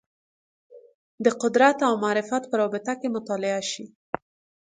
[1.25, 3.85] د قدرت او معرفت په رابطه کې مطالعه شي